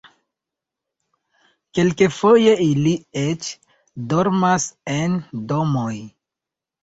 Kelkfoje 1.79 2.55
ili 2.67 2.93
eĉ 3.23 3.51
dormas 4.13 4.65
en 4.97 5.19
domoj. 5.53 5.93